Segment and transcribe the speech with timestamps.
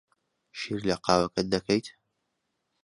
[0.59, 1.87] شیر لە قاوەکەت دەکەیت؟